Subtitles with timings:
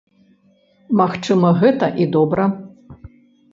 [1.01, 2.51] Магчыма, гэта і добра.